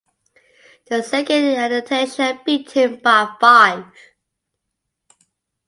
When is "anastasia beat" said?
1.45-2.71